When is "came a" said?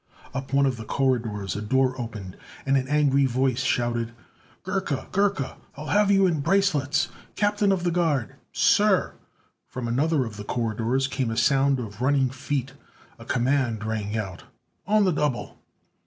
11.07-11.37